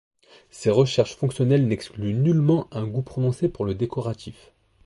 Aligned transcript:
Ses 0.49 0.71
recherches 0.71 1.15
fonctionnelles 1.15 1.67
n'excluent 1.67 2.15
nullement 2.17 2.67
un 2.71 2.87
goût 2.87 3.03
prononcé 3.03 3.49
pour 3.49 3.65
le 3.65 3.75
décoratif. 3.75 4.51